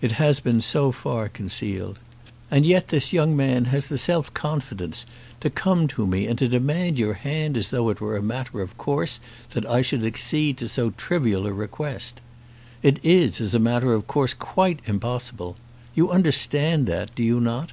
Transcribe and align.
"It 0.00 0.10
has 0.18 0.40
been 0.40 0.60
so 0.60 0.90
far 0.90 1.28
concealed. 1.28 2.00
And 2.50 2.66
yet 2.66 2.88
this 2.88 3.12
young 3.12 3.36
man 3.36 3.66
has 3.66 3.86
the 3.86 3.96
self 3.96 4.34
confidence 4.34 5.06
to 5.38 5.48
come 5.48 5.86
to 5.94 6.08
me 6.08 6.26
and 6.26 6.36
to 6.40 6.48
demand 6.48 6.98
your 6.98 7.14
hand 7.14 7.56
as 7.56 7.68
though 7.70 7.88
it 7.90 8.00
were 8.00 8.16
a 8.16 8.20
matter 8.20 8.60
of 8.62 8.76
course 8.76 9.20
that 9.50 9.64
I 9.64 9.80
should 9.80 10.04
accede 10.04 10.58
to 10.58 10.66
so 10.68 10.90
trivial 10.90 11.46
a 11.46 11.52
request. 11.52 12.20
It 12.82 12.98
is, 13.04 13.40
as 13.40 13.54
a 13.54 13.60
matter 13.60 13.94
of 13.94 14.08
course, 14.08 14.34
quite 14.34 14.80
impossible. 14.86 15.56
You 15.94 16.10
understand 16.10 16.88
that; 16.88 17.14
do 17.14 17.22
you 17.22 17.38
not?" 17.40 17.70